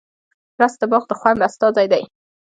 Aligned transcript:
رس 0.59 0.73
د 0.81 0.83
باغ 0.91 1.03
د 1.09 1.11
خوند 1.19 1.39
استازی 1.47 1.85
دی 1.93 2.03